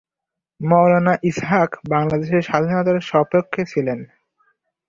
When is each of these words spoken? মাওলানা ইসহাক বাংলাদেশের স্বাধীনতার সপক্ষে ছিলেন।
মাওলানা 0.61 1.13
ইসহাক 1.23 1.71
বাংলাদেশের 1.89 2.41
স্বাধীনতার 2.41 2.97
সপক্ষে 3.01 3.61
ছিলেন। 3.65 3.99